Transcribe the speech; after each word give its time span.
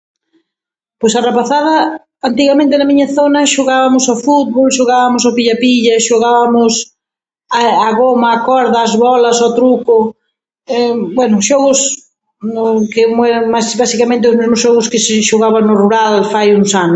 Pois 0.99 1.13
a 1.19 1.21
rapazada 1.27 1.75
antigamente 2.29 2.73
na 2.79 2.87
miña 2.91 3.07
zona 3.17 3.41
xogabamos 3.55 4.03
ao 4.07 4.21
fútbol, 4.25 4.75
xogabamos 4.77 5.21
ao 5.23 5.35
pilla 5.37 5.55
pilla 5.63 5.93
e 5.97 6.05
xogabamos 6.09 6.73
a 7.59 7.61
a 7.87 7.89
goma, 7.99 8.29
a 8.33 8.39
corda, 8.47 8.77
as 8.81 8.93
bolas, 9.05 9.37
ao 9.39 9.55
truco, 9.57 9.95
bueno, 11.17 11.35
xogos 11.49 11.79
que 12.93 13.01
basica- 13.53 13.79
basicamente 13.83 14.29
os 14.31 14.37
memos 14.41 14.59
xogos 14.65 14.89
que 14.91 14.99
se 15.05 15.13
xogaban 15.29 15.63
no 15.65 15.75
rural 15.83 16.13
fai 16.33 16.47
uns 16.59 16.71
anos. 16.85 16.89